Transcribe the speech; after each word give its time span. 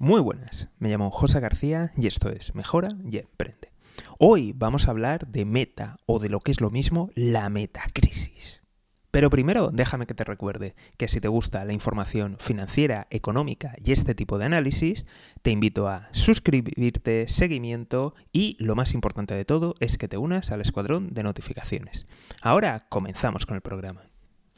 Muy 0.00 0.20
buenas, 0.20 0.68
me 0.78 0.90
llamo 0.90 1.10
José 1.10 1.40
García 1.40 1.90
y 1.96 2.06
esto 2.06 2.30
es 2.30 2.54
Mejora 2.54 2.88
y 3.10 3.18
Emprende. 3.18 3.72
Hoy 4.20 4.52
vamos 4.54 4.86
a 4.86 4.92
hablar 4.92 5.26
de 5.26 5.44
meta 5.44 5.96
o 6.06 6.20
de 6.20 6.28
lo 6.28 6.38
que 6.38 6.52
es 6.52 6.60
lo 6.60 6.70
mismo 6.70 7.10
la 7.16 7.50
metacrisis. 7.50 8.62
Pero 9.10 9.28
primero 9.28 9.70
déjame 9.72 10.06
que 10.06 10.14
te 10.14 10.22
recuerde 10.22 10.76
que 10.98 11.08
si 11.08 11.20
te 11.20 11.26
gusta 11.26 11.64
la 11.64 11.72
información 11.72 12.36
financiera, 12.38 13.08
económica 13.10 13.74
y 13.84 13.90
este 13.90 14.14
tipo 14.14 14.38
de 14.38 14.44
análisis, 14.44 15.04
te 15.42 15.50
invito 15.50 15.88
a 15.88 16.08
suscribirte, 16.12 17.26
seguimiento 17.26 18.14
y 18.32 18.56
lo 18.60 18.76
más 18.76 18.94
importante 18.94 19.34
de 19.34 19.44
todo 19.44 19.74
es 19.80 19.98
que 19.98 20.06
te 20.06 20.16
unas 20.16 20.52
al 20.52 20.60
escuadrón 20.60 21.12
de 21.12 21.24
notificaciones. 21.24 22.06
Ahora 22.40 22.86
comenzamos 22.88 23.46
con 23.46 23.56
el 23.56 23.62
programa. 23.62 24.02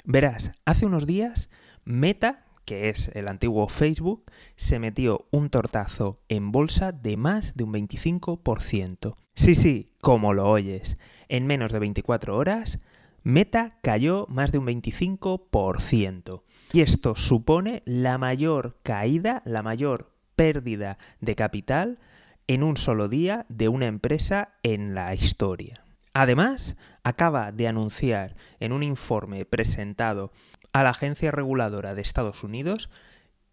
Verás, 0.05 0.53
hace 0.67 0.85
unos 0.85 1.07
días 1.07 1.49
Meta 1.87 2.45
que 2.71 2.89
es 2.89 3.11
el 3.15 3.27
antiguo 3.27 3.67
Facebook, 3.67 4.31
se 4.55 4.79
metió 4.79 5.27
un 5.33 5.51
tortazo 5.51 6.21
en 6.29 6.53
bolsa 6.53 6.93
de 6.93 7.17
más 7.17 7.57
de 7.57 7.65
un 7.65 7.73
25%. 7.73 9.17
Sí, 9.35 9.57
sí, 9.57 9.91
como 10.01 10.35
lo 10.35 10.49
oyes, 10.49 10.97
en 11.29 11.49
menos 11.49 11.73
de 11.73 11.81
24 11.81 12.37
horas, 12.37 12.79
Meta 13.25 13.77
cayó 13.83 14.25
más 14.29 14.53
de 14.53 14.59
un 14.59 14.69
25%. 14.69 16.43
Y 16.73 16.83
esto 16.83 17.17
supone 17.17 17.83
la 17.87 18.19
mayor 18.19 18.79
caída, 18.85 19.43
la 19.45 19.65
mayor 19.65 20.13
pérdida 20.37 20.97
de 21.21 21.35
capital 21.35 21.99
en 22.47 22.63
un 22.63 22.77
solo 22.77 23.09
día 23.09 23.47
de 23.49 23.69
una 23.69 23.87
empresa 23.87 24.51
en 24.63 24.95
la 24.95 25.13
historia. 25.13 25.83
Además, 26.13 26.77
acaba 27.03 27.51
de 27.51 27.67
anunciar 27.67 28.37
en 28.61 28.73
un 28.73 28.85
informe 28.85 29.45
presentado 29.45 30.31
a 30.73 30.83
la 30.83 30.91
agencia 30.91 31.31
reguladora 31.31 31.95
de 31.95 32.03
Estados 32.03 32.45
Unidos 32.45 32.91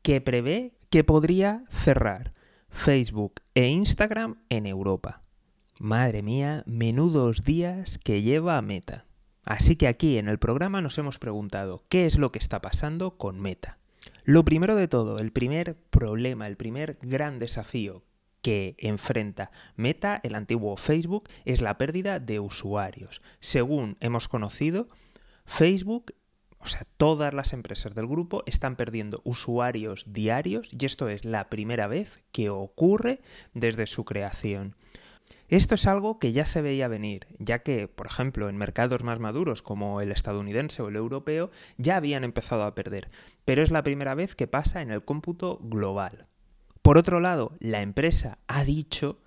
que 0.02 0.22
prevé 0.22 0.74
que 0.90 1.04
podría 1.04 1.64
cerrar 1.70 2.34
Facebook 2.70 3.42
e 3.56 3.68
Instagram 3.68 4.38
en 4.50 4.66
Europa. 4.66 5.22
Madre 5.80 6.22
mía, 6.22 6.64
menudos 6.66 7.44
días 7.44 8.00
que 8.04 8.22
lleva 8.22 8.62
Meta. 8.62 9.06
Así 9.44 9.76
que 9.76 9.88
aquí 9.88 10.18
en 10.18 10.28
el 10.28 10.40
programa 10.40 10.82
nos 10.82 10.98
hemos 10.98 11.20
preguntado 11.20 11.84
qué 11.90 12.06
es 12.06 12.18
lo 12.18 12.32
que 12.32 12.40
está 12.40 12.62
pasando 12.62 13.18
con 13.18 13.40
Meta. 13.40 13.78
Lo 14.24 14.44
primero 14.44 14.76
de 14.76 14.88
todo, 14.88 15.20
el 15.20 15.32
primer 15.32 15.76
problema, 15.90 16.48
el 16.48 16.58
primer 16.58 16.98
gran 17.02 17.40
desafío 17.40 18.04
que 18.42 18.76
enfrenta 18.78 19.52
Meta, 19.76 20.20
el 20.24 20.36
antiguo 20.36 20.78
Facebook, 20.78 21.30
es 21.46 21.62
la 21.62 21.78
pérdida 21.78 22.20
de 22.20 22.40
usuarios. 22.40 23.22
Según 23.40 23.98
hemos 24.00 24.28
conocido, 24.28 24.88
Facebook 25.46 26.14
o 26.60 26.68
sea, 26.68 26.86
todas 26.98 27.34
las 27.34 27.54
empresas 27.54 27.94
del 27.96 28.08
grupo 28.08 28.44
están 28.46 28.76
perdiendo 28.76 29.22
usuarios 29.24 30.06
diarios 30.08 30.70
y 30.72 30.86
esto 30.86 31.10
es 31.10 31.24
la 31.26 31.50
primera 31.50 31.88
vez 31.88 32.24
que 32.32 32.50
ocurre 32.50 33.22
desde 33.54 33.88
su 33.88 34.06
creación. 34.06 34.76
Esto 35.50 35.76
es 35.76 35.88
algo 35.88 36.20
que 36.20 36.34
ya 36.34 36.46
se 36.46 36.62
veía 36.62 36.90
venir, 36.90 37.28
ya 37.40 37.60
que, 37.60 37.88
por 37.88 38.08
ejemplo, 38.08 38.50
en 38.50 38.58
mercados 38.58 39.04
más 39.04 39.20
maduros 39.20 39.62
como 39.62 40.02
el 40.02 40.12
estadounidense 40.12 40.82
o 40.82 40.90
el 40.90 40.98
europeo 40.98 41.52
ya 41.78 41.96
habían 41.96 42.26
empezado 42.26 42.64
a 42.64 42.76
perder, 42.76 43.10
pero 43.46 43.62
es 43.62 43.72
la 43.72 43.84
primera 43.84 44.14
vez 44.14 44.36
que 44.36 44.48
pasa 44.48 44.82
en 44.82 44.92
el 44.92 45.06
cómputo 45.06 45.60
global. 45.62 46.28
Por 46.82 46.98
otro 46.98 47.22
lado, 47.22 47.54
la 47.60 47.82
empresa 47.82 48.40
ha 48.48 48.64
dicho 48.66 49.20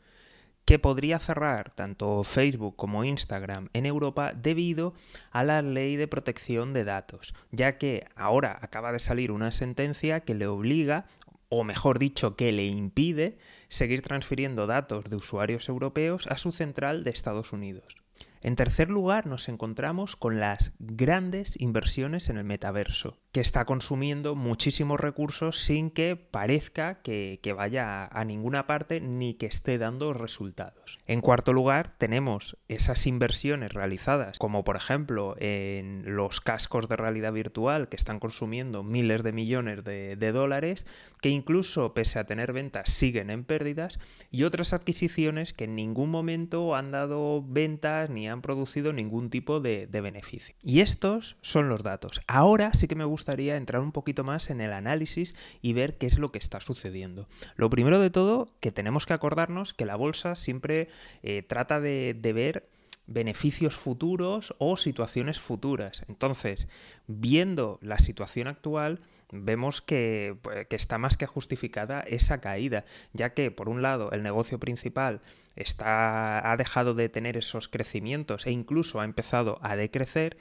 que 0.71 0.79
podría 0.79 1.19
cerrar 1.19 1.73
tanto 1.75 2.23
Facebook 2.23 2.77
como 2.77 3.03
Instagram 3.03 3.71
en 3.73 3.87
Europa 3.87 4.33
debido 4.35 4.95
a 5.33 5.43
la 5.43 5.63
ley 5.63 5.97
de 5.97 6.07
protección 6.07 6.73
de 6.73 6.85
datos, 6.85 7.35
ya 7.51 7.77
que 7.77 8.07
ahora 8.15 8.57
acaba 8.63 8.93
de 8.93 9.01
salir 9.01 9.33
una 9.33 9.51
sentencia 9.51 10.21
que 10.21 10.37
le 10.37 10.47
obliga, 10.47 11.07
o 11.48 11.65
mejor 11.65 11.98
dicho, 11.98 12.37
que 12.37 12.53
le 12.53 12.67
impide 12.67 13.37
seguir 13.69 14.01
transfiriendo 14.03 14.69
datos 14.69 15.07
de 15.07 15.17
usuarios 15.17 15.69
europeos 15.69 16.29
a 16.29 16.39
su 16.39 16.53
central 16.53 17.03
de 17.03 17.11
Estados 17.11 17.53
Unidos. 17.53 18.00
En 18.42 18.56
tercer 18.56 18.88
lugar, 18.88 19.27
nos 19.27 19.50
encontramos 19.50 20.17
con 20.17 20.40
las 20.40 20.73
grandes 20.78 21.61
inversiones 21.61 22.30
en 22.30 22.39
el 22.39 22.45
metaverso, 22.45 23.18
que 23.33 23.42
está 23.42 23.67
consumiendo 23.67 24.34
muchísimos 24.34 24.98
recursos 24.98 25.58
sin 25.58 25.90
que 25.90 26.17
parezca 26.17 27.02
que, 27.02 27.39
vaya 27.55 28.06
a 28.06 28.24
ninguna 28.24 28.67
parte 28.67 29.02
ni 29.02 29.34
que 29.34 29.45
esté 29.45 29.77
dando 29.77 30.14
resultados. 30.14 31.00
En 31.06 31.20
cuarto 31.20 31.52
lugar, 31.52 31.95
tenemos 31.98 32.56
esas 32.68 33.06
inversiones 33.06 33.74
realizadas, 33.74 34.39
como 34.39 34.64
por 34.64 34.77
ejemplo 34.77 35.34
en 35.39 36.05
los 36.06 36.40
cascos 36.40 36.89
de 36.89 36.96
realidad 36.96 37.34
virtual 37.34 37.90
que 37.90 37.96
están 37.96 38.20
consumiendo 38.20 38.83
miles 38.83 39.23
de 39.23 39.33
millones 39.33 39.84
de, 39.84 40.17
de 40.17 40.33
dólares, 40.33 40.86
que 41.20 41.29
incluso 41.29 41.92
pese 41.92 42.18
a 42.18 42.24
tener 42.24 42.55
ventas 42.55 42.89
siguen 42.89 43.29
en 43.29 43.45
pérdidas, 43.45 43.98
y 44.30 44.45
otras 44.45 44.73
adquisiciones 44.73 45.52
que 45.52 45.64
en 45.64 45.74
ningún 45.74 46.08
momento 46.08 46.74
han 46.74 46.90
dado 46.90 47.45
ventas 47.46 48.08
ni 48.08 48.30
han 48.30 48.42
producido 48.42 48.92
ningún 48.92 49.30
tipo 49.30 49.61
de, 49.61 49.86
beneficio. 49.86 50.55
Y 50.63 50.80
estos 50.80 51.36
son 51.42 51.68
los 51.68 51.83
datos. 51.83 52.20
Ahora 52.27 52.73
sí 52.74 52.89
que 52.89 52.95
me 52.95 53.05
gustaría 53.05 53.57
entrar 53.57 53.83
un 53.83 53.92
poquito 53.92 54.24
más 54.24 54.51
en 54.51 54.61
el 54.61 54.73
análisis 54.73 55.35
y 55.61 55.73
ver 55.73 55.98
qué 55.98 56.07
es 56.07 56.18
lo 56.18 56.29
que 56.30 56.39
está 56.39 56.61
sucediendo. 56.61 57.29
Lo 57.57 57.70
primero 57.70 58.01
de 58.01 58.11
todo, 58.11 58.48
que 58.61 58.73
tenemos 58.73 59.07
que 59.07 59.13
acordarnos 59.13 59.74
que 59.74 59.86
la 59.86 59.96
bolsa 59.96 60.35
siempre 60.35 60.89
eh, 61.23 61.42
trata 61.42 61.80
de, 61.80 62.14
de 62.14 62.33
ver 62.33 62.68
beneficios 63.07 63.74
futuros 63.74 64.55
o 64.58 64.77
situaciones 64.77 65.41
futuras. 65.41 66.05
Entonces, 66.08 66.68
viendo 67.07 67.79
la 67.83 67.98
situación 67.98 68.47
actual, 68.47 69.01
vemos 69.33 69.83
que, 69.83 70.36
pues, 70.42 70.67
que, 70.68 70.77
está 70.77 70.98
más 70.98 71.17
que 71.17 71.27
justificada 71.27 72.01
esa 72.01 72.41
caída, 72.41 72.85
ya 73.13 73.35
que 73.35 73.51
por 73.51 73.68
un 73.68 73.83
lado 73.83 74.11
el 74.13 74.23
negocio 74.23 74.58
principal 74.58 75.20
está, 75.57 76.51
ha 76.51 76.57
dejado 76.57 76.95
de 76.95 77.08
tener 77.08 77.36
esos 77.36 77.68
crecimientos 77.68 78.46
e 78.46 78.51
incluso 78.51 79.01
ha 79.01 79.05
empezado 79.05 79.58
a 79.63 79.77
decrecer 79.77 80.36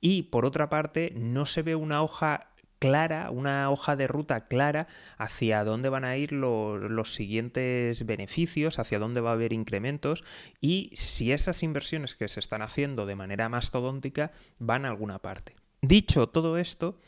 y 0.00 0.24
por 0.24 0.46
otra 0.46 0.68
parte 0.68 1.12
no 1.16 1.46
se 1.46 1.62
ve 1.62 1.74
una 1.74 2.02
hoja 2.02 2.50
clara, 2.78 3.30
una 3.30 3.70
hoja 3.70 3.96
de 3.96 4.06
ruta 4.06 4.46
clara 4.46 4.86
hacia 5.16 5.64
dónde 5.64 5.88
van 5.88 6.04
a 6.04 6.16
ir 6.16 6.32
los 6.32 7.14
siguientes 7.14 8.06
beneficios, 8.06 8.78
hacia 8.78 8.98
dónde 8.98 9.20
va 9.20 9.30
a 9.30 9.34
haber 9.34 9.52
incrementos 9.52 10.24
y 10.60 10.90
si 10.94 11.32
esas 11.32 11.62
inversiones 11.62 12.14
que 12.14 12.28
se 12.28 12.40
están 12.40 12.62
haciendo 12.62 13.06
de 13.06 13.16
manera 13.16 13.48
mastodóntica 13.48 14.32
van 14.58 14.84
a 14.84 14.88
alguna 14.88 15.18
parte. 15.18 15.56
Dicho 15.80 16.28
todo 16.28 16.58
esto, 16.58 16.98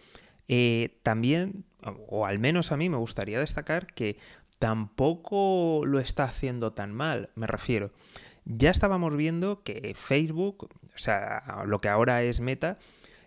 eh, 0.52 0.98
también, 1.04 1.64
o 2.08 2.26
al 2.26 2.40
menos 2.40 2.72
a 2.72 2.76
mí 2.76 2.88
me 2.88 2.96
gustaría 2.96 3.38
destacar 3.38 3.86
que 3.86 4.16
tampoco 4.58 5.82
lo 5.86 6.00
está 6.00 6.24
haciendo 6.24 6.72
tan 6.72 6.92
mal, 6.92 7.30
me 7.36 7.46
refiero. 7.46 7.92
Ya 8.46 8.72
estábamos 8.72 9.14
viendo 9.14 9.62
que 9.62 9.94
Facebook, 9.94 10.70
o 10.92 10.98
sea, 10.98 11.62
lo 11.66 11.80
que 11.80 11.88
ahora 11.88 12.24
es 12.24 12.40
Meta, 12.40 12.78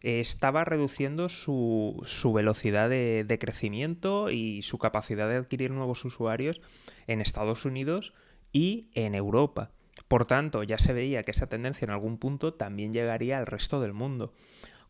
estaba 0.01 0.65
reduciendo 0.65 1.29
su, 1.29 2.03
velocidad 2.35 2.89
de, 2.89 3.23
de, 3.25 3.39
crecimiento 3.39 4.29
y 4.29 4.61
su 4.61 4.77
capacidad 4.77 5.29
de 5.29 5.37
adquirir 5.37 5.71
nuevos 5.71 6.03
usuarios 6.03 6.61
en 7.07 7.21
Estados 7.21 7.63
Unidos 7.63 8.13
y 8.51 8.89
en 8.95 9.15
Europa. 9.15 9.71
Por 10.09 10.25
tanto, 10.25 10.61
ya 10.63 10.77
se 10.77 10.91
veía 10.91 11.23
que 11.23 11.31
esa 11.31 11.47
tendencia 11.47 11.85
en 11.85 11.91
algún 11.91 12.17
punto 12.17 12.53
también 12.53 12.91
llegaría 12.91 13.37
al 13.37 13.45
resto 13.45 13.79
del 13.79 13.93
mundo. 13.93 14.33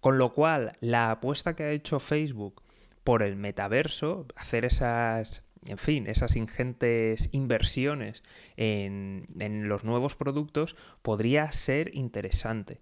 Con 0.04 0.18
lo 0.18 0.34
cual, 0.34 0.76
la 0.82 1.12
apuesta 1.12 1.56
que 1.56 1.64
ha 1.64 1.72
hecho 1.72 2.02
Facebook 2.02 2.62
por 3.06 3.24
el 3.24 3.38
metaverso, 3.38 4.28
hacer 4.36 4.66
esas, 4.66 5.46
en 5.66 5.78
fin, 5.78 6.08
esas 6.08 6.36
ingentes 6.36 7.30
inversiones 7.32 8.22
en, 8.58 9.24
los 9.70 9.86
nuevos 9.86 10.18
productos, 10.18 10.76
podría 11.04 11.50
ser 11.54 11.96
interesante. 11.96 12.82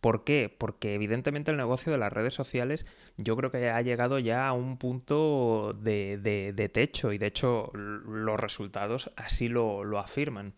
¿Por 0.00 0.24
qué? 0.24 0.48
Porque 0.48 0.94
evidentemente 0.94 1.50
el 1.50 1.58
negocio 1.58 1.92
de 1.92 1.98
las 1.98 2.10
redes 2.10 2.32
sociales 2.32 2.86
yo 3.18 3.36
creo 3.36 3.50
que 3.50 3.68
ha 3.68 3.82
llegado 3.82 4.18
ya 4.18 4.48
a 4.48 4.54
un 4.54 4.78
punto 4.78 5.76
de, 5.78 6.70
techo 6.72 7.12
y 7.12 7.18
de 7.18 7.26
hecho 7.26 7.70
los 7.74 8.40
resultados 8.40 9.12
así 9.16 9.50
lo 9.50 9.98
afirman. 9.98 10.54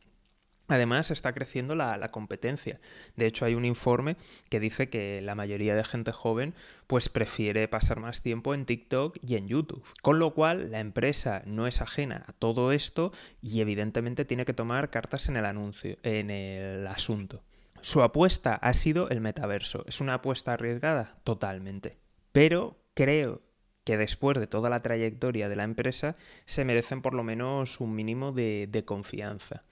Además 0.67 1.11
está 1.11 1.35
creciendo 1.35 1.75
la, 1.75 2.11
competencia. 2.11 2.81
De 3.17 3.27
hecho, 3.27 3.45
hay 3.45 3.55
un 3.55 3.65
informe 3.65 4.17
que 4.49 4.61
dice 4.61 4.89
que 4.89 5.21
la 5.21 5.35
mayoría 5.35 5.75
de 5.75 5.85
gente 5.85 6.13
joven 6.13 6.55
pues 6.87 7.09
prefiere 7.09 7.69
pasar 7.69 8.01
más 8.01 8.23
tiempo 8.23 8.55
en 8.55 8.65
TikTok 8.65 9.19
y 9.21 9.37
en 9.37 9.47
YouTube. 9.47 9.85
Con 10.01 10.19
lo 10.19 10.33
cual, 10.33 10.71
la 10.71 10.81
empresa 10.81 11.43
no 11.45 11.67
es 11.67 11.83
ajena 11.83 12.25
a 12.29 12.33
todo 12.33 12.73
esto 12.73 13.13
y 13.43 13.61
evidentemente 13.61 14.25
tiene 14.25 14.47
que 14.47 14.55
tomar 14.55 14.91
cartas 14.91 15.29
en 15.29 15.37
el 15.37 15.45
anuncio, 15.45 15.99
en 16.03 16.31
el 16.31 16.87
asunto. 16.87 17.43
Su 17.83 18.03
apuesta 18.03 18.55
ha 18.55 18.73
sido 18.73 19.11
el 19.11 19.21
metaverso. 19.21 19.85
¿Es 19.87 20.01
una 20.01 20.15
apuesta 20.15 20.55
arriesgada? 20.55 21.19
Totalmente. 21.25 21.99
Pero 22.33 22.79
creo 22.95 23.43
que 23.85 23.99
después 23.99 24.39
de 24.39 24.47
toda 24.47 24.71
la 24.71 24.81
trayectoria 24.81 25.51
de 25.51 25.57
la 25.57 25.65
empresa 25.65 26.17
se 26.47 26.65
merecen 26.65 27.03
por 27.03 27.13
lo 27.13 27.23
menos 27.23 27.81
un 27.81 27.95
mínimo 27.95 28.33
de 28.33 28.83
confianza. 28.87 29.65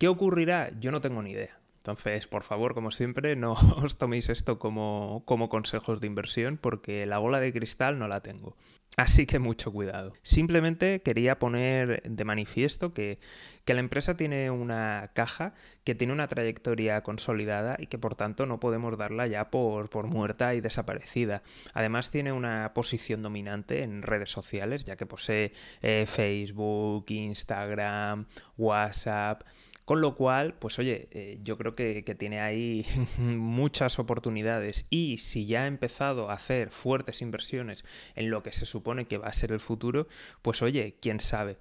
¿Qué 0.00 0.08
ocurrirá? 0.08 0.70
Yo 0.80 0.92
no 0.92 1.02
tengo 1.02 1.22
ni 1.22 1.32
idea. 1.32 1.60
Entonces, 1.76 2.26
por 2.26 2.42
favor, 2.42 2.72
como 2.72 2.90
siempre, 2.90 3.36
no 3.36 3.52
os 3.84 3.98
toméis 3.98 4.30
esto 4.30 4.58
como, 4.58 5.22
como 5.26 5.50
consejos 5.50 6.00
de 6.00 6.06
inversión 6.06 6.56
porque 6.56 7.04
la 7.04 7.18
bola 7.18 7.38
de 7.38 7.52
cristal 7.52 7.98
no 7.98 8.08
la 8.08 8.22
tengo. 8.22 8.56
Así 8.96 9.26
que 9.26 9.38
mucho 9.38 9.70
cuidado. 9.70 10.14
Simplemente 10.22 11.02
quería 11.02 11.38
poner 11.38 12.02
de 12.02 12.24
manifiesto 12.24 12.94
que, 12.94 13.18
que, 13.66 13.74
la 13.74 13.80
empresa 13.80 14.16
tiene 14.16 14.50
una 14.50 15.10
caja 15.14 15.52
que 15.84 15.94
tiene 15.94 16.14
una 16.14 16.28
trayectoria 16.28 17.02
consolidada 17.02 17.76
y 17.78 17.86
que 17.86 17.98
por 17.98 18.14
tanto 18.14 18.46
no 18.46 18.58
podemos 18.58 18.96
darla 18.96 19.26
ya 19.26 19.50
por, 19.50 19.90
por 19.90 20.06
muerta 20.06 20.54
y 20.54 20.62
desaparecida. 20.62 21.42
Además 21.74 22.10
tiene 22.10 22.32
una 22.32 22.72
posición 22.72 23.22
dominante 23.22 23.82
en 23.82 24.02
redes 24.02 24.30
sociales, 24.30 24.84
ya 24.86 24.96
que 24.96 25.04
posee 25.04 25.52
eh, 25.82 26.06
Facebook, 26.06 27.04
Instagram, 27.08 28.26
WhatsApp. 28.56 29.42
Con 29.90 30.00
lo 30.00 30.14
cual, 30.14 30.54
pues 30.54 30.78
oye, 30.78 31.08
eh, 31.10 31.40
yo 31.42 31.58
creo 31.58 31.74
que, 31.74 32.04
que, 32.04 32.14
tiene 32.14 32.40
ahí 32.40 32.86
muchas 33.18 33.98
oportunidades 33.98 34.86
y 34.88 35.18
si 35.18 35.46
ya 35.46 35.64
ha 35.64 35.66
empezado 35.66 36.30
a 36.30 36.34
hacer 36.34 36.70
fuertes 36.70 37.20
inversiones 37.22 37.84
en 38.14 38.30
lo 38.30 38.44
que 38.44 38.52
se 38.52 38.66
supone 38.66 39.06
que 39.06 39.18
va 39.18 39.26
a 39.26 39.32
ser 39.32 39.50
el 39.50 39.58
futuro, 39.58 40.06
pues 40.42 40.62
oye, 40.62 40.96
quién 41.02 41.18
sabe. 41.18 41.58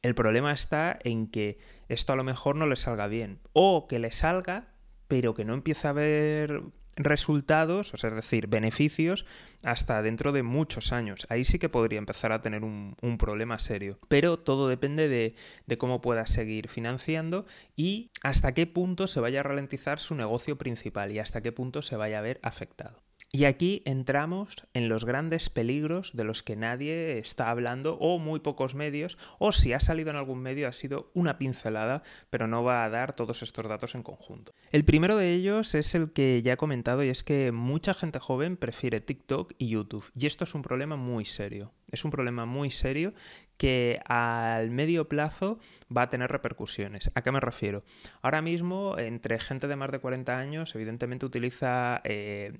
El 0.00 0.14
problema 0.14 0.52
está 0.52 0.96
en 1.02 1.26
que 1.26 1.58
esto 1.88 2.12
a 2.12 2.16
lo 2.16 2.22
mejor 2.22 2.54
no 2.54 2.68
le 2.68 2.76
salga 2.76 3.08
bien 3.08 3.40
o 3.52 3.88
que 3.88 3.98
le 3.98 4.12
salga 4.12 4.68
pero 5.12 5.34
que 5.34 5.44
no 5.44 5.52
empiece 5.52 5.86
a 5.88 5.90
haber 5.90 6.62
resultados, 6.96 7.94
o 7.94 7.96
sea, 7.96 8.10
es 8.10 8.16
decir, 8.16 8.46
beneficios, 8.48 9.24
hasta 9.62 10.02
dentro 10.02 10.32
de 10.32 10.42
muchos 10.42 10.92
años. 10.92 11.26
Ahí 11.28 11.44
sí 11.44 11.58
que 11.58 11.68
podría 11.68 11.98
empezar 11.98 12.32
a 12.32 12.42
tener 12.42 12.64
un, 12.64 12.96
problema 13.18 13.58
serio. 13.58 13.98
Pero 14.08 14.38
todo 14.38 14.68
depende 14.68 15.08
de, 15.08 15.34
de, 15.66 15.78
cómo 15.78 16.00
pueda 16.00 16.26
seguir 16.26 16.68
financiando 16.68 17.46
y 17.76 18.10
hasta 18.22 18.52
qué 18.52 18.66
punto 18.66 19.06
se 19.06 19.20
vaya 19.20 19.40
a 19.40 19.44
ralentizar 19.44 20.00
su 20.00 20.14
negocio 20.14 20.58
principal 20.58 21.12
y 21.12 21.18
hasta 21.18 21.40
qué 21.40 21.52
punto 21.52 21.82
se 21.82 21.96
vaya 21.96 22.18
a 22.18 22.22
ver 22.22 22.40
afectado. 22.42 23.02
Y 23.34 23.46
aquí 23.46 23.80
entramos 23.86 24.56
en 24.74 24.90
los 24.90 25.06
grandes 25.06 25.48
peligros 25.48 26.10
de 26.12 26.22
los 26.22 26.42
que 26.42 26.54
nadie 26.54 27.16
está 27.16 27.48
hablando 27.48 27.96
o 27.98 28.18
muy 28.18 28.40
pocos 28.40 28.74
medios 28.74 29.16
o 29.38 29.52
si 29.52 29.72
ha 29.72 29.80
salido 29.80 30.10
en 30.10 30.16
algún 30.16 30.40
medio 30.40 30.68
ha 30.68 30.72
sido 30.72 31.10
una 31.14 31.38
pincelada 31.38 32.02
pero 32.28 32.46
no 32.46 32.62
va 32.62 32.84
a 32.84 32.90
dar 32.90 33.16
todos 33.16 33.42
estos 33.42 33.66
datos 33.66 33.94
en 33.94 34.02
conjunto. 34.02 34.52
El 34.70 34.84
primero 34.84 35.16
de 35.16 35.32
ellos 35.32 35.74
es 35.74 35.94
el 35.94 36.12
que 36.12 36.42
ya 36.42 36.52
he 36.52 36.56
comentado 36.58 37.02
y 37.04 37.08
es 37.08 37.24
que 37.24 37.52
mucha 37.52 37.94
gente 37.94 38.18
joven 38.18 38.58
prefiere 38.58 39.00
TikTok 39.00 39.54
y 39.56 39.70
YouTube 39.70 40.10
y 40.14 40.26
esto 40.26 40.44
es 40.44 40.54
un 40.54 40.60
problema 40.60 40.96
muy 40.96 41.24
serio. 41.24 41.72
Es 41.90 42.04
un 42.04 42.10
problema 42.10 42.44
muy 42.44 42.70
serio 42.70 43.14
que 43.56 44.00
al 44.06 44.70
medio 44.70 45.08
plazo 45.08 45.58
va 45.94 46.02
a 46.02 46.10
tener 46.10 46.30
repercusiones. 46.30 47.10
¿A 47.14 47.22
qué 47.22 47.30
me 47.30 47.38
refiero? 47.38 47.84
Ahora 48.20 48.42
mismo, 48.42 48.98
entre 48.98 49.38
gente 49.38 49.68
de 49.68 49.76
más 49.76 49.92
de 49.92 50.00
40 50.00 50.36
años, 50.36 50.74
evidentemente 50.74 51.26
utiliza 51.26 52.00
eh, 52.04 52.54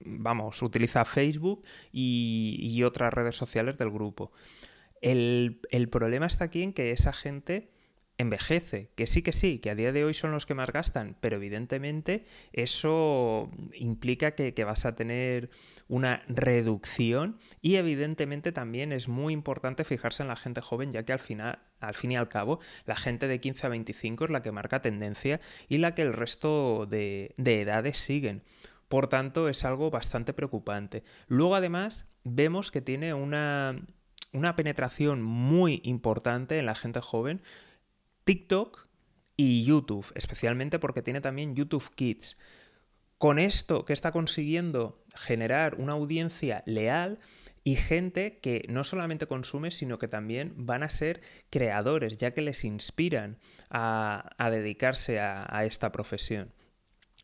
vamos, 0.00 0.62
utiliza 0.62 1.04
Facebook 1.04 1.64
y, 1.92 2.82
otras 2.84 3.12
redes 3.12 3.36
sociales 3.36 3.76
del 3.76 3.90
grupo. 3.90 4.32
El, 5.00 5.60
problema 5.90 6.26
está 6.26 6.44
aquí 6.44 6.62
en 6.62 6.72
que 6.72 6.90
esa 6.92 7.12
gente 7.12 7.70
envejece, 8.20 8.90
que 8.96 9.06
sí 9.06 9.22
que 9.22 9.32
sí, 9.32 9.60
que 9.60 9.70
a 9.70 9.76
día 9.76 9.92
de 9.92 10.04
hoy 10.04 10.12
son 10.12 10.32
los 10.32 10.44
que 10.44 10.54
más 10.54 10.72
gastan, 10.72 11.16
pero 11.20 11.36
evidentemente 11.36 12.24
eso 12.52 13.48
implica 13.74 14.32
que, 14.32 14.64
vas 14.64 14.84
a 14.84 14.96
tener 14.96 15.50
una 15.86 16.24
reducción 16.26 17.38
y 17.62 17.76
evidentemente 17.76 18.50
también 18.50 18.92
es 18.92 19.06
muy 19.06 19.32
importante 19.32 19.84
fijarse 19.84 20.24
en 20.24 20.28
la 20.28 20.36
gente 20.36 20.60
joven, 20.60 20.90
ya 20.90 21.04
que 21.04 21.12
al 21.12 21.20
final, 21.20 21.60
al 21.78 21.94
fin 21.94 22.10
y 22.10 22.16
al 22.16 22.28
cabo, 22.28 22.58
la 22.86 22.96
gente 22.96 23.28
de 23.28 23.38
15 23.38 23.66
a 23.66 23.70
25 23.70 24.24
es 24.24 24.30
la 24.30 24.42
que 24.42 24.50
marca 24.50 24.82
tendencia 24.82 25.40
y 25.68 25.78
la 25.78 25.94
que 25.94 26.02
el 26.02 26.12
resto 26.12 26.86
de 26.86 27.34
edades 27.36 27.98
siguen. 27.98 28.42
Por 28.88 29.08
tanto, 29.08 29.48
es 29.48 29.64
algo 29.64 29.90
bastante 29.90 30.32
preocupante. 30.32 31.04
Luego, 31.26 31.54
además, 31.54 32.06
vemos 32.24 32.70
que 32.70 32.80
tiene 32.80 33.14
una, 33.14 33.78
una 34.32 34.56
penetración 34.56 35.22
muy 35.22 35.80
importante 35.84 36.58
en 36.58 36.66
la 36.66 36.74
gente 36.74 37.00
joven. 37.00 37.42
TikTok 38.24 38.86
y 39.36 39.64
YouTube, 39.64 40.10
especialmente 40.14 40.78
porque 40.78 41.02
tiene 41.02 41.20
también 41.20 41.54
YouTube 41.54 41.94
Kids. 41.94 42.36
Con 43.18 43.38
esto 43.38 43.84
que 43.84 43.92
está 43.92 44.12
consiguiendo 44.12 45.04
generar 45.14 45.74
una 45.76 45.92
audiencia 45.92 46.62
leal 46.66 47.18
y 47.64 47.76
gente 47.76 48.38
que 48.38 48.64
no 48.68 48.84
solamente 48.84 49.26
consume, 49.26 49.70
sino 49.70 49.98
que 49.98 50.08
también 50.08 50.54
van 50.56 50.82
a 50.82 50.90
ser 50.90 51.20
creadores, 51.50 52.16
ya 52.16 52.32
que 52.32 52.42
les 52.42 52.64
inspiran 52.64 53.38
a, 53.70 54.30
a 54.38 54.50
dedicarse 54.50 55.20
a, 55.20 55.46
a 55.54 55.64
esta 55.64 55.92
profesión. 55.92 56.52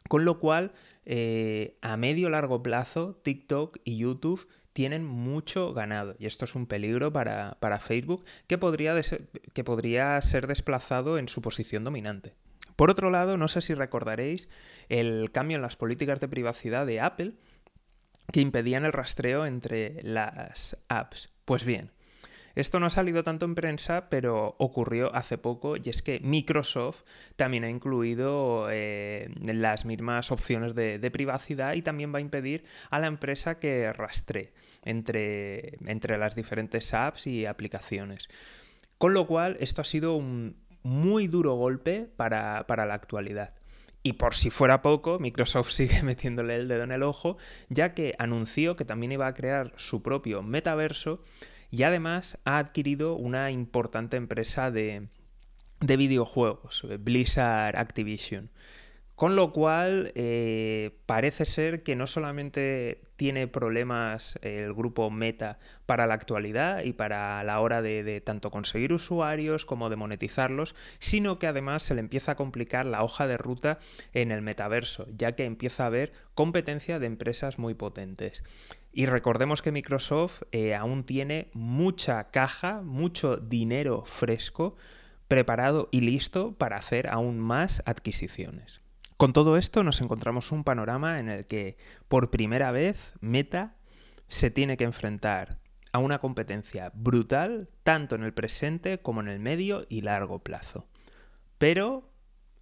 Con 0.08 0.24
lo 0.24 0.38
cual, 0.38 0.72
eh, 1.06 1.76
a 1.82 1.96
medio 1.96 2.30
largo 2.30 2.62
plazo, 2.62 3.20
TikTok 3.22 3.78
y 3.84 3.98
YouTube 3.98 4.48
tienen 4.72 5.04
mucho 5.04 5.72
ganado 5.72 6.16
y 6.18 6.26
esto 6.26 6.44
es 6.44 6.54
un 6.54 6.66
peligro 6.66 7.12
para, 7.12 7.56
para 7.60 7.78
Facebook 7.78 8.24
que 8.48 8.58
podría, 8.58 8.94
que 9.52 9.64
podría 9.64 10.20
ser 10.20 10.46
desplazado 10.46 11.16
en 11.16 11.28
su 11.28 11.40
posición 11.40 11.84
dominante. 11.84 12.34
Por 12.76 12.90
otro 12.90 13.10
lado, 13.10 13.36
no 13.36 13.46
sé 13.46 13.60
si 13.60 13.74
recordaréis 13.74 14.48
el 14.88 15.30
cambio 15.30 15.56
en 15.56 15.62
las 15.62 15.76
políticas 15.76 16.18
de 16.20 16.28
privacidad 16.28 16.86
de 16.86 17.00
Apple 17.00 17.34
que 18.32 18.40
impedían 18.40 18.84
el 18.84 18.92
rastreo 18.92 19.46
entre 19.46 20.02
las 20.02 20.76
apps. 20.88 21.30
Pues 21.44 21.64
bien, 21.64 21.92
esto 22.54 22.80
no 22.80 22.86
ha 22.86 22.90
salido 22.90 23.24
tanto 23.24 23.44
en 23.46 23.54
prensa, 23.54 24.08
pero 24.08 24.54
ocurrió 24.58 25.14
hace 25.14 25.38
poco 25.38 25.76
y 25.76 25.88
es 25.88 26.02
que 26.02 26.20
Microsoft 26.20 27.02
también 27.36 27.64
ha 27.64 27.70
incluido 27.70 28.68
eh, 28.70 29.30
las 29.42 29.84
mismas 29.84 30.30
opciones 30.30 30.74
de, 30.74 30.98
de, 30.98 31.10
privacidad 31.10 31.74
y 31.74 31.82
también 31.82 32.14
va 32.14 32.18
a 32.18 32.22
impedir 32.22 32.64
a 32.90 32.98
la 32.98 33.08
empresa 33.08 33.58
que 33.58 33.92
rastree 33.92 34.52
entre, 34.84 35.78
entre 35.86 36.18
las 36.18 36.34
diferentes 36.34 36.94
apps 36.94 37.26
y 37.26 37.46
aplicaciones. 37.46 38.28
Con 38.98 39.14
lo 39.14 39.26
cual, 39.26 39.56
esto 39.60 39.82
ha 39.82 39.84
sido 39.84 40.14
un 40.14 40.56
muy 40.82 41.26
duro 41.26 41.54
golpe 41.54 42.08
para, 42.16 42.66
para 42.66 42.86
la 42.86 42.94
actualidad. 42.94 43.54
Y 44.02 44.14
por 44.14 44.34
si 44.34 44.50
fuera 44.50 44.82
poco, 44.82 45.18
Microsoft 45.18 45.70
sigue 45.72 46.02
metiéndole 46.02 46.56
el 46.56 46.68
dedo 46.68 46.84
en 46.84 46.92
el 46.92 47.02
ojo, 47.02 47.36
ya 47.68 47.94
que 47.94 48.14
anunció 48.18 48.76
que 48.76 48.84
también 48.84 49.12
iba 49.12 49.26
a 49.26 49.34
crear 49.34 49.72
su 49.76 50.02
propio 50.02 50.42
metaverso 50.42 51.24
y 51.74 51.82
además 51.82 52.38
ha 52.44 52.58
adquirido 52.58 53.16
una 53.16 53.50
importante 53.50 54.16
empresa 54.16 54.70
de, 54.70 55.08
de 55.80 55.96
videojuegos, 55.96 56.86
Blizzard 57.00 57.76
Activision. 57.76 58.50
Con 59.16 59.34
lo 59.34 59.52
cual, 59.52 60.12
eh, 60.14 60.96
parece 61.06 61.46
ser 61.46 61.82
que 61.82 61.96
no 61.96 62.06
solamente 62.06 63.00
tiene 63.16 63.48
problemas 63.48 64.38
el 64.42 64.72
grupo 64.72 65.10
Meta 65.10 65.58
para 65.84 66.06
la 66.06 66.14
actualidad 66.14 66.84
y 66.84 66.92
para 66.92 67.42
la 67.42 67.58
hora 67.58 67.82
de, 67.82 68.04
de, 68.04 68.20
tanto 68.20 68.52
conseguir 68.52 68.92
usuarios 68.92 69.66
como 69.66 69.90
de 69.90 69.96
monetizarlos, 69.96 70.76
sino 71.00 71.40
que 71.40 71.48
además 71.48 71.82
se 71.82 71.94
le 71.94 72.00
empieza 72.00 72.32
a 72.32 72.36
complicar 72.36 72.86
la 72.86 73.02
hoja 73.02 73.26
de 73.26 73.36
ruta 73.36 73.80
en 74.12 74.30
el 74.30 74.42
metaverso, 74.42 75.06
ya 75.16 75.32
que 75.32 75.44
empieza 75.44 75.84
a 75.84 75.88
haber 75.88 76.12
competencia 76.34 77.00
de 77.00 77.06
empresas 77.06 77.58
muy 77.58 77.74
potentes. 77.74 78.44
Y 78.96 79.06
recordemos 79.06 79.60
que 79.60 79.72
Microsoft 79.72 80.42
eh, 80.52 80.76
aún 80.76 81.02
tiene 81.02 81.50
mucha 81.52 82.30
caja, 82.30 82.80
mucho 82.80 83.36
dinero 83.38 84.04
fresco 84.06 84.76
preparado 85.26 85.88
y 85.90 86.00
listo 86.02 86.54
para 86.56 86.76
hacer 86.76 87.08
aún 87.08 87.40
más 87.40 87.82
adquisiciones. 87.86 88.82
Con 89.16 89.32
todo 89.32 89.56
esto 89.56 89.82
nos 89.82 90.00
encontramos 90.00 90.52
un 90.52 90.62
panorama 90.62 91.18
en 91.18 91.28
el 91.28 91.46
que 91.46 91.76
por 92.06 92.30
primera 92.30 92.70
vez 92.70 93.14
Meta 93.20 93.74
se 94.28 94.50
tiene 94.50 94.76
que 94.76 94.84
enfrentar 94.84 95.58
a 95.92 95.98
una 95.98 96.20
competencia 96.20 96.92
brutal 96.94 97.68
tanto 97.82 98.14
en 98.14 98.22
el 98.22 98.32
presente 98.32 98.98
como 98.98 99.20
en 99.22 99.28
el 99.28 99.40
medio 99.40 99.86
y 99.88 100.02
largo 100.02 100.38
plazo. 100.44 100.86
Pero 101.58 102.12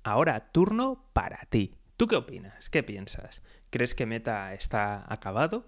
ahora 0.03 0.51
turno 0.51 1.05
para 1.13 1.41
ti. 1.51 1.77
¿Tú 1.99 2.07
qué 2.07 2.17
opinas? 2.17 2.71
¿Qué 2.71 2.83
piensas? 2.83 3.43
¿Crees 3.69 3.95
que 3.95 4.07
Meta 4.07 4.55
está 4.55 5.05
acabado? 5.13 5.67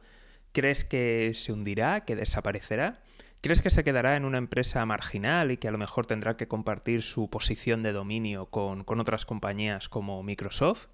¿Crees 0.54 0.84
que 0.84 1.32
se 1.34 1.52
hundirá, 1.52 2.04
que 2.04 2.14
desaparecerá? 2.14 3.02
¿Crees 3.40 3.60
que 3.60 3.70
se 3.70 3.82
quedará 3.82 4.14
en 4.14 4.24
una 4.24 4.38
empresa 4.38 4.86
marginal 4.86 5.50
y 5.50 5.56
que 5.56 5.66
a 5.66 5.72
lo 5.72 5.78
mejor 5.78 6.06
tendrá 6.06 6.36
que 6.36 6.46
compartir 6.46 7.02
su 7.02 7.28
posición 7.28 7.82
de 7.82 7.90
dominio 7.90 8.46
con, 8.46 8.84
con 8.84 9.00
otras 9.00 9.26
compañías 9.26 9.88
como 9.88 10.22
Microsoft? 10.22 10.86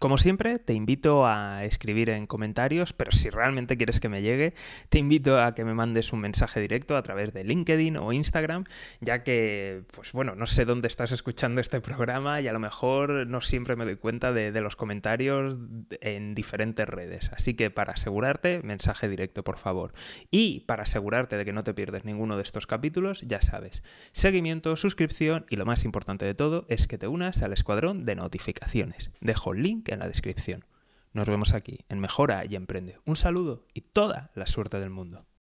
Como 0.00 0.18
siempre, 0.18 0.58
te 0.58 0.74
invito 0.74 1.26
a 1.26 1.64
escribir 1.64 2.10
en 2.10 2.26
comentarios, 2.26 2.92
pero 2.92 3.12
si 3.12 3.30
realmente 3.30 3.76
quieres 3.76 4.00
que 4.00 4.08
me 4.08 4.22
llegue, 4.22 4.54
te 4.88 4.98
invito 4.98 5.40
a 5.40 5.54
que 5.54 5.64
me 5.64 5.72
mandes 5.72 6.12
un 6.12 6.20
mensaje 6.20 6.60
directo 6.60 6.96
a 6.96 7.02
través 7.02 7.32
de 7.32 7.44
LinkedIn 7.44 7.96
o 7.96 8.12
Instagram, 8.12 8.64
ya 9.00 9.22
que, 9.22 9.84
pues 9.94 10.12
bueno, 10.12 10.34
no 10.34 10.46
sé 10.46 10.64
dónde 10.64 10.88
estás 10.88 11.12
escuchando 11.12 11.60
este 11.60 11.80
programa 11.80 12.40
y 12.40 12.48
a 12.48 12.52
lo 12.52 12.58
mejor 12.58 13.26
no 13.26 13.40
siempre 13.40 13.76
me 13.76 13.84
doy 13.84 13.96
cuenta 13.96 14.32
de, 14.32 14.52
de 14.52 14.60
los 14.60 14.76
comentarios 14.76 15.56
en 16.00 16.34
diferentes 16.34 16.86
redes. 16.86 17.30
Así 17.32 17.54
que 17.54 17.70
para 17.70 17.92
asegurarte, 17.92 18.60
mensaje 18.62 19.08
directo, 19.08 19.42
por 19.44 19.58
favor. 19.58 19.92
Y 20.30 20.60
para 20.60 20.82
asegurarte 20.82 21.36
de 21.36 21.44
que 21.44 21.52
no 21.52 21.64
te 21.64 21.72
pierdes 21.72 22.04
ninguno 22.04 22.36
de 22.36 22.42
estos 22.42 22.66
capítulos, 22.66 23.22
ya 23.22 23.40
sabes, 23.40 23.82
seguimiento, 24.12 24.76
suscripción 24.76 25.46
y 25.48 25.56
lo 25.56 25.66
más 25.66 25.84
importante 25.84 26.26
de 26.26 26.34
todo 26.34 26.66
es 26.68 26.86
que 26.86 26.98
te 26.98 27.06
unas 27.06 27.42
al 27.42 27.52
escuadrón 27.52 28.04
de 28.04 28.16
notificaciones. 28.16 29.10
Dejo 29.20 29.52
el 29.52 29.62
en 29.92 30.00
la 30.00 30.08
descripción. 30.08 30.64
Nos 31.12 31.28
vemos 31.28 31.54
aquí 31.54 31.84
en 31.88 32.00
Mejora 32.00 32.44
y 32.44 32.56
Emprende. 32.56 32.98
Un 33.04 33.16
saludo 33.16 33.66
y 33.72 33.82
toda 33.82 34.30
la 34.34 34.46
suerte 34.46 34.80
del 34.80 34.90
mundo. 34.90 35.26